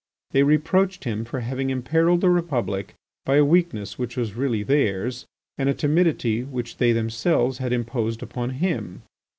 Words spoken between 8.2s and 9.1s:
upon him.